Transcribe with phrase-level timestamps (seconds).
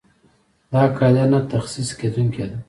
[0.71, 2.57] دا قاعده نه تخصیص کېدونکې ده.